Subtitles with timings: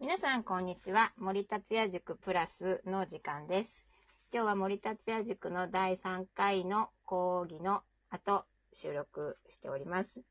[0.00, 1.12] 皆さん、こんにちは。
[1.18, 3.86] 森達也塾プラスの時間です。
[4.32, 10.22] 今日は森達也塾の第3回の講義の後、収録しております。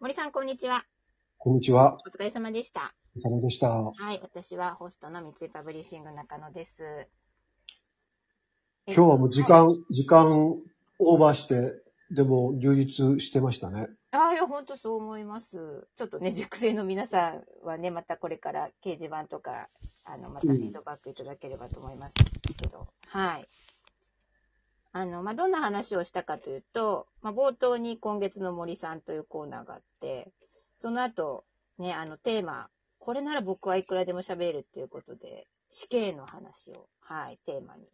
[0.00, 0.86] 森さん、こんにちは。
[1.36, 1.98] こんにちは。
[2.06, 2.94] お疲れ様でした。
[3.14, 3.68] お疲れ様でした。
[3.68, 7.06] はい、私はホストの三井パブリッシング中野です。
[8.86, 10.48] 今日はもう時間、時間
[10.98, 13.88] オーバーして、でも充実してましたね。
[14.10, 15.88] ああ、いや、本当そう思います。
[15.96, 19.68] ちょっとね、塾生の皆さんはね、またこれから掲示板とか、
[20.04, 22.16] あの、またフィードバックいただければと思います
[22.56, 23.48] けど、はい。
[24.92, 30.30] あの、まあ、どんな話をしたかというと、まあ、冒頭に今月の森さんというコーナーがあって、
[30.78, 31.44] その後、
[31.78, 32.68] ね、あの、テーマ、
[33.00, 37.88] これなら僕はいくらでも喋れるっていうことで、死刑の話を、はい、テーマに、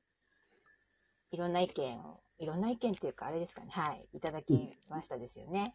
[1.33, 4.59] いろんな意見を、いろんな意見っていうか、あれですかね、はい、いただき
[4.89, 5.75] ましたですよね。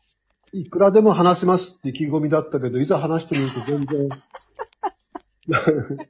[0.52, 4.10] いくらでも話せますって意気込みだったけど、いざ話してみると全然。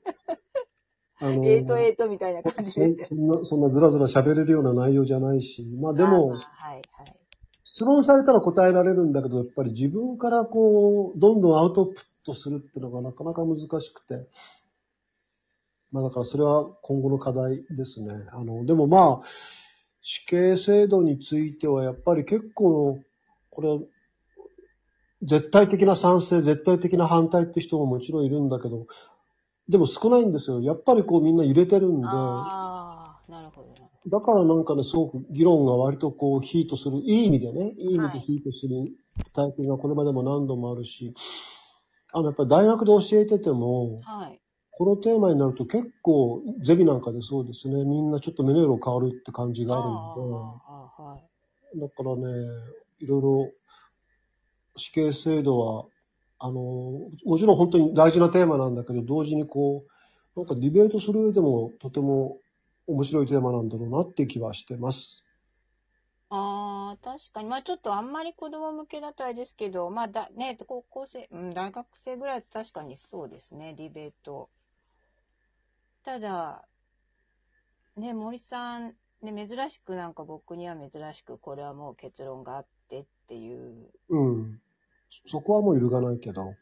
[1.17, 3.09] あのえーとえーとみたいな感じでしたよ。
[3.09, 6.83] そんな、そんなずらずら喋れるような内容じゃないし、まあでも、はいはい。
[7.65, 14.29] 質問されたら答えられるんだけど、やっぱり自分からこう、どんどんアウトプットするっていうのがなかなか難しくて。
[15.91, 18.13] まあだからそれは今後の課題ですね。
[18.31, 19.27] あの、でもまあ、
[20.07, 22.99] 死刑制度についてはやっぱり結構、
[23.49, 23.79] これ、
[25.23, 28.85] 絶対的な賛成、絶対的な反対って人ももちろんいるんだけど、
[29.67, 30.61] でも少ないんですよ。
[30.61, 32.07] やっぱりこうみんな揺れてるんで。
[32.07, 33.75] ああ、なるほど
[34.07, 38.93] だからなんかね、すごく議論が割とこうヒートする、いい意味でね、いい意味でヒートする
[39.33, 41.15] 体験がこれまでも何度もあるし、
[42.13, 44.39] あの、やっぱり大学で教えててもど。、はい。
[44.77, 51.21] このテーマになると結構、ゼミなんかでそうですね、みんなちょっと目の色変わるって感じがあるあの。
[51.73, 52.25] で、だからね、
[52.99, 53.51] いろいろ
[54.75, 55.85] 死刑制度は、
[56.39, 59.85] あの、もちろん本当に大事なテーマなんだけど、同時にこ
[60.35, 62.39] う、なんかディベートする上でもとても
[62.85, 65.23] 面白いテーマなんだろうなって気はしてます。
[66.29, 67.47] ああ、確かに。
[67.47, 74.49] まあちょっとあんまり子供向けだとあれですけど、まあだ、ね、高校生、うん、大学生ぐらいは確かにそうですね、ディベート。
[76.05, 76.63] ただ、
[77.97, 78.93] ね、森さん、
[79.23, 83.89] ね、珍しくなんか僕には珍しく、これはもう結論があってっていう。
[84.09, 84.59] うん。
[85.25, 86.53] そこはもう揺るがないけど。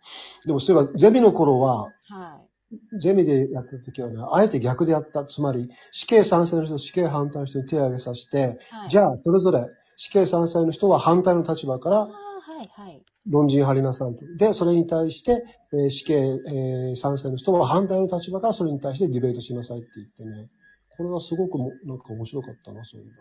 [0.45, 3.01] でもそういえば、ゼミの頃は、はい。
[3.01, 5.25] ゼミでやった時はね、あえて逆でやった。
[5.25, 9.67] つまり、死刑賛成の人、死刑反対の人に手を挙げさせて、はい、じゃあ、それぞれ
[9.97, 12.09] 死刑賛成の人は反対の立場からは
[12.63, 13.03] い、はい。
[13.28, 14.25] 論陣張りなさいと。
[14.35, 20.50] で、それに対して、えー死刑、えー賛成の人は反対の立場からそれに対してディベートしなさいって言ってね。
[20.89, 23.13] これはすごくも、なんか面白かったな、そういうの。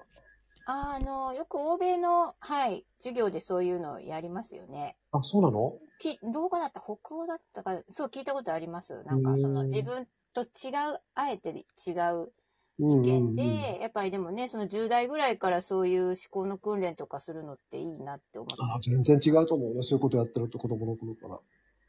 [0.64, 4.96] ああの、よく欧米の、はい、授業でそういうのやりますよね。
[5.10, 5.78] あ、そうなの？
[5.98, 9.02] き動画だった、北欧だったか、そう聞いたことあります。
[9.04, 11.50] なんか、そのうん自分と違う、あえて
[11.86, 12.32] 違う
[12.78, 13.36] うん意見うんうん。
[13.36, 18.62] で、やっぱりでもね、その10代ぐらいからそういう思考の訓練とかするのっていいなって思って。
[18.62, 19.82] あ全然違うと思うね。
[19.82, 21.40] そういうことやってると子供の頃から。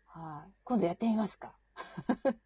[0.06, 0.52] はい。
[0.64, 1.56] 今度やってみますか。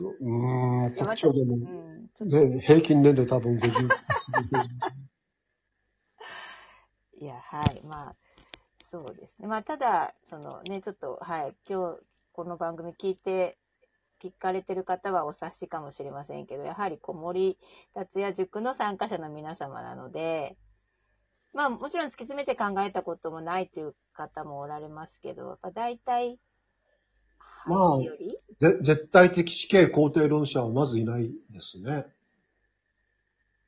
[0.00, 2.08] うーん、こっちはでも、うん。
[2.28, 3.68] ね、平均年齢多分50。
[7.20, 7.82] いや、はい。
[7.84, 8.16] まあ、
[8.80, 9.48] そうですね。
[9.48, 11.56] まあ、ただ、そのね、ちょっと、はい。
[11.68, 12.02] 今日、
[12.32, 13.58] この番組聞いて、
[14.22, 17.58] 聞かれてる方はお察しかもしれませんけど、やはり小森
[17.94, 20.56] 達也塾の参加者の皆様なので、
[21.54, 26.38] まあもちろん突き詰めて考えたこともないという方もおられますけど、やっぱ大体、
[27.66, 27.98] まあ
[28.60, 32.06] ぜ絶対的死刑肯定論者はまずいないですね。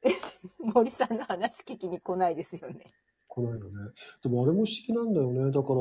[0.58, 2.92] 森さんの話聞きに来ないですよね。
[3.28, 3.92] 来ないよね。
[4.22, 5.50] でもあれも不思議なんだよね。
[5.52, 5.80] だから、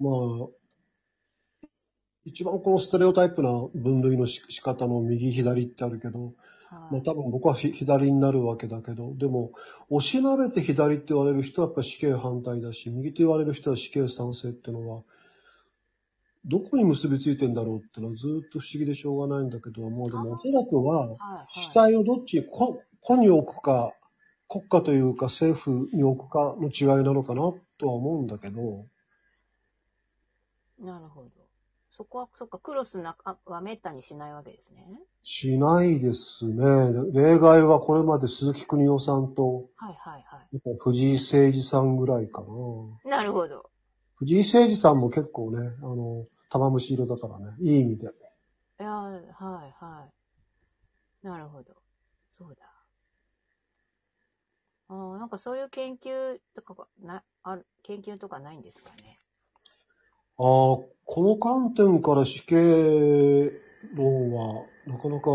[0.00, 0.48] まあ、
[2.24, 6.34] 一番このステレオタイプな分類のし仕方の右左ってあるけど、はい
[6.90, 9.52] まあ多分僕はひ左になるわけだけど、でも、
[9.90, 15.02] 押しなべて左って言われる人はやっぱり死刑反対だし、右と言われる人は死刑賛成っていうのは、
[16.46, 21.70] どこに結びついてんだろうってのはずっと不思議でしょうがないんだけど、もうでもおそらくは、はい、はい。
[21.70, 23.94] 主体をどっちに、こ個に置くか、
[24.48, 28.86] 国家というか政府に置くかの違いなのかなとは思うんだけど、
[30.80, 31.43] なるほど。
[31.96, 34.84] そこは、そっか、クロスなはめったにしないわけですね。
[35.22, 36.64] しないですね。
[37.12, 42.48] 例外はこれまで鈴木邦夫さんと、はいはいはやっぱ藤井誠二さんぐらいかな。
[43.04, 43.08] い。
[43.08, 43.70] なるほど。
[44.16, 48.06] 藤井誠二さんも結構ね、あの、玉虫色だからね、いい意味で。
[48.06, 50.08] いや、はいは
[51.22, 51.26] い。
[51.26, 51.74] なるほど。
[52.36, 52.68] そうだ。
[54.88, 59.20] あーなんかそういう研究とかがな、ある、研究とかないんですかね。
[60.38, 63.52] ああ、この観点から死刑
[63.94, 65.30] 論は、なかなか、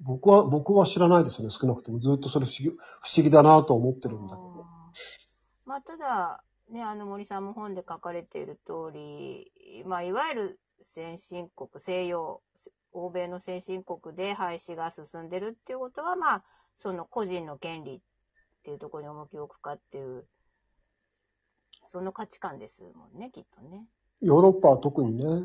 [0.00, 1.98] 僕は、僕は知らないですね、少なくとも。
[2.00, 4.66] ずっとそれ不思議、不思議だなと思ってるんだけど。
[5.64, 12.42] まあ、ただ、ね、あの森さんも本で書かれている通り、まあ、いわゆる先進国、西洋、
[12.92, 16.44] 欧米の先進国で廃止が進んでるっていうことは、まあ、
[16.76, 18.00] その個人の権利っ
[18.64, 20.26] ていうところに重きを置くかっていう、
[21.94, 23.86] その価値観ですもんね、きっとね。
[24.20, 25.24] ヨーロッパは特にね。
[25.24, 25.44] はい。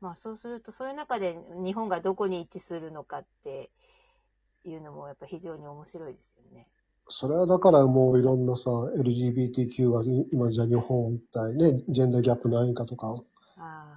[0.00, 3.70] まあそうすると、そういう中で日本がどこに位置するのかって
[4.64, 6.66] いうのもやっぱ非常に面白いですよね。
[7.08, 13.22] それはだからもういろんなさ、LGBTQ が今じゃ日本一体ね、ジェンダーギャップないかとか、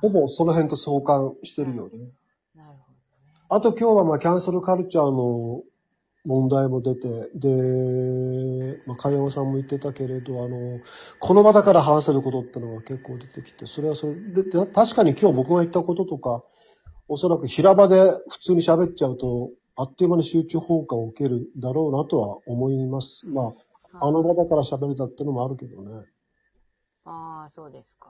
[0.01, 2.11] ほぼその辺と相関してるよね。
[2.53, 3.41] なるほどね。
[3.49, 5.63] あと今日はまあキャンセルカルチャーの
[6.25, 10.79] 問題も出て、で、まあ、海山さんも言ってたけれど、あの、
[11.19, 16.43] この場だから話せることってのが結構出てきて、それはそれで、で確かに今日僕が言ったこととか、
[17.07, 17.99] おそらく平場で
[18.29, 23.25] 普通に喋っちゃうと、あっという間に集中放火を受けるだろうなとは思います。
[23.25, 23.53] ま
[23.93, 26.05] あ、あの場だから喋れたってのもあるけどね。
[27.05, 28.07] ああ、そうですか。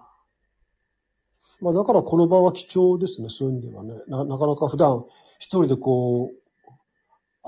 [1.61, 3.93] まあだからこの場は貴重ですね、そういう意味ではね。
[4.07, 5.05] ななかなか普段
[5.39, 6.48] 一人でこう、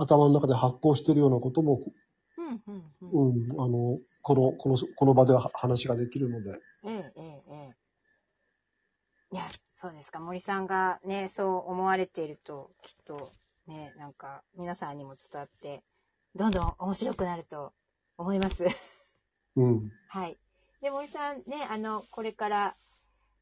[0.02, 1.80] 頭の中で発行してるようなことも、
[2.38, 3.34] うん、うん、うん。
[3.34, 6.60] うん、あの、この、この、この場では話ができるので。
[6.84, 7.76] ええ、ええ、ええ。
[9.34, 10.20] いや、そうですか。
[10.20, 13.32] 森さんがね、そう思われていると、きっと、
[13.68, 15.84] ね、なんか、皆さんにも伝わって、
[16.36, 17.72] どんどん面白くなると
[18.18, 18.66] 思います。
[19.56, 19.92] うん。
[20.08, 20.38] はい。
[20.82, 22.76] で、森さんね、あの、これから、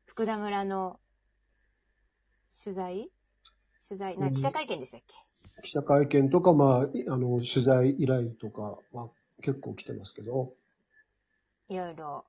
[0.06, 1.00] 福田村の
[2.64, 3.10] 取材？
[3.88, 5.16] 取材、な、うん記者会見でしたっけ、
[5.62, 9.08] 記者会見とか、まあ、いあの、取材依頼とか、まあ、
[9.42, 10.54] 結構来てますけど。
[11.70, 12.26] いろいろ、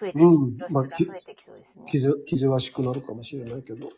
[0.00, 1.86] 増えて、うん露まあ出が増えてきそうですね。
[1.88, 3.90] 気ぜ、気ぜわしくなるかもしれないけど。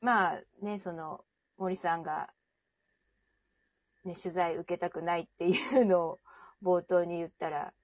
[0.00, 1.24] まあね、その、
[1.58, 2.30] 森さんが、
[4.04, 6.20] ね、取材受けたくないっていうのを
[6.62, 7.74] 冒頭に言ったら、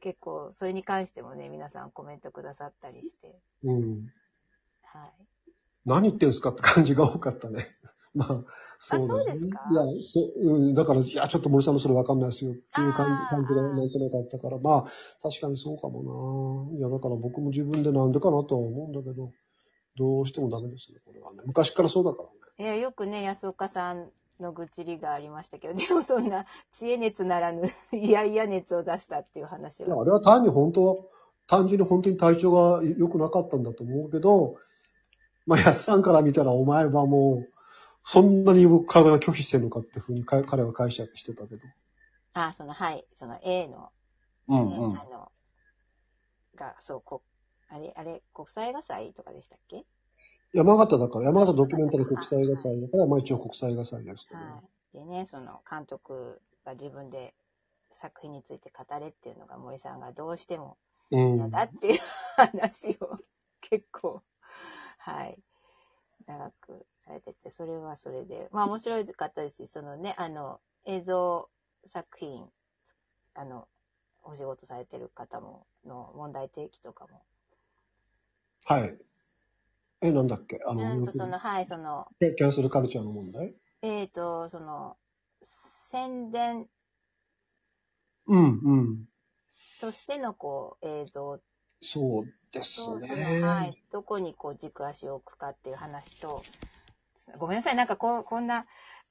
[0.00, 4.12] 結構、それに関してもね、皆さんコメントくださったりして、うん。
[4.82, 5.12] はい。
[5.86, 7.76] 何言ってんすかって感じが多かったね。
[8.14, 8.44] まあ、
[8.78, 9.60] そうですか？
[9.70, 14.86] いや、そう、うん、だから、いや、ちょっと森さんのそれわかんないですよっていう感じ感じでなんとなくあったから、まあ、
[15.22, 16.78] 確かにそうかもな。
[16.78, 19.32] いや、だから僕も自分でなんでかなとは思うんだけど、
[19.96, 21.38] どうしてもダメですね、これはね。
[21.46, 22.34] 昔からそうだからね。
[22.58, 24.08] いや、よくね、安岡さん
[24.40, 27.62] の愚痴りがありましたけど、でもそんな、知恵熱ならぬ、
[27.92, 30.02] いやいや熱を出したっていう話いや、は。
[30.02, 30.96] あれは単に本当は、
[31.46, 34.56] 単純に本当に体調が良くなかったんだと思うけど、
[35.46, 37.53] まあ、安さんから見たらお前はもう、
[38.04, 41.62] そんなに僕体が拒否してるのかっていうふうにか彼は解釈してたけど。
[42.34, 43.90] あ、その、はい、その A の、
[44.48, 45.32] うねあの、
[46.54, 47.22] が、そう、こ、
[47.68, 49.84] あれ、あれ、国際映画祭とかでしたっけ？
[50.52, 54.62] 山形だから、山形ドキュメンタリー国際映画祭だから、まあ一応国際映画祭ですけど、は
[54.94, 54.96] い。
[54.98, 57.34] でね、その監督が自分で
[57.90, 60.76] 作品について語れっていうのが森さんがどうしても
[61.10, 61.36] うん。
[61.36, 62.00] 嫌だっていう
[62.36, 63.16] 話を
[63.60, 64.22] 結構、
[64.98, 65.38] はい、
[66.26, 71.48] 長くされてて、それはそれで、まあ面白かったですし、そのね、あの、映像
[71.84, 72.48] 作品、
[73.34, 73.68] あの、
[74.22, 77.22] お仕事されてる方も、の問題提起とかも、
[78.64, 78.96] はい。
[80.00, 80.60] え、なんだっけ？
[80.66, 83.54] あの、うんと、その、はい、その、キャンセルカルチャーの問題？
[83.82, 84.96] えっ、と、その、
[85.90, 86.66] 宣伝
[88.26, 89.04] うん、うん。
[89.80, 91.38] としてのこう映像。
[91.80, 93.40] そうですと、そのね。
[93.42, 96.42] はい、どこにこう軸足を置くかっていう話と、
[97.38, 98.66] ごめんなさい、なんかこう、こんな、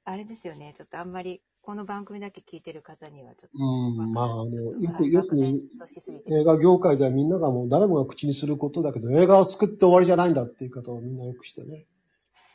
[0.06, 11.86] あれですよね、ちょっとあんまり、この番組だけ聞いてる方にはちょっと、うん、まあ、あの、よく、よく映画業界ではみんながもう誰もが口にすることだけど、映画を作って終わりじゃないんだっていう方をみんなよくしてね。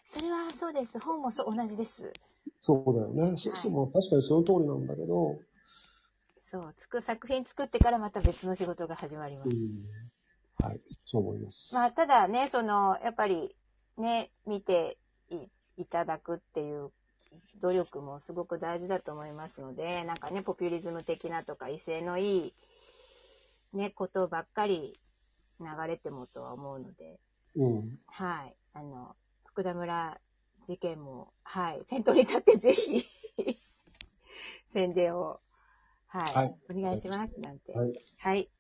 [0.04, 0.98] それはそうです。
[0.98, 2.12] 本もそう同じです。
[2.60, 3.38] そうだよね。
[3.38, 5.38] そはいそうまあ確かにその通りなんだけど、
[6.50, 9.50] そう、つく作品作ってからまた別の仕事が始まります。
[9.50, 9.84] うん。
[10.62, 11.74] はい、そう思います。
[11.74, 13.56] まあ、ただね、その、やっぱり、
[13.96, 14.98] ね、見て
[15.30, 15.36] い
[15.76, 16.90] いただくっていう
[17.60, 22.54] 努力もすごく大事だと思いますので、なんかね、ポピュリズム的なとか、威勢のいい、
[23.72, 24.98] ね、ことばっかり
[25.60, 27.20] 流れてもとは思うので、
[27.56, 27.98] うん。
[28.06, 28.56] はい。
[28.74, 30.20] あの、福田村
[30.66, 33.04] 事件も、はい、先頭に立ってぜひ、
[34.66, 35.40] 宣伝を、
[36.06, 37.72] はい、はいお願いします、なんて。
[37.72, 38.04] はい。
[38.16, 38.50] はい。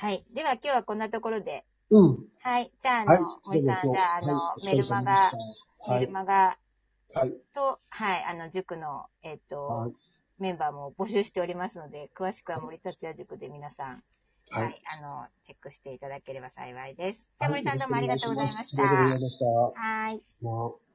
[0.00, 0.24] はい。
[0.32, 2.18] では今日はこんなところで、うん。
[2.40, 2.70] はい。
[2.80, 3.40] じゃあ、あはいの、。
[3.46, 5.32] 森さん、じゃあ、あの、はいメルマガ、は
[5.96, 6.12] いメル。
[6.12, 6.58] マガ
[7.14, 7.34] はい。
[7.52, 9.92] と、はい、あの、塾の、えっ、と、はい
[10.38, 14.04] メンバーも募集しておりますので、詳しくは森達也塾で皆さん、
[14.50, 17.26] は、はいいあの、チェックしていただければ幸いです。
[17.40, 18.82] じゃあ森さんどうもありがとうございました。
[18.84, 19.80] ありがとうございました。
[19.80, 20.22] はい。
[20.40, 20.87] まあ